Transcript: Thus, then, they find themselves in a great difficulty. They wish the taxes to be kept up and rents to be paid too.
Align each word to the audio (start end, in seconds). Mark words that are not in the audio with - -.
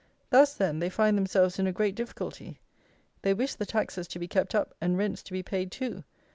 Thus, 0.31 0.55
then, 0.55 0.79
they 0.79 0.89
find 0.89 1.15
themselves 1.15 1.59
in 1.59 1.67
a 1.67 1.71
great 1.71 1.93
difficulty. 1.93 2.57
They 3.21 3.35
wish 3.35 3.53
the 3.53 3.67
taxes 3.67 4.07
to 4.07 4.17
be 4.17 4.27
kept 4.27 4.55
up 4.55 4.73
and 4.81 4.97
rents 4.97 5.21
to 5.21 5.31
be 5.31 5.43
paid 5.43 5.71
too. 5.71 6.03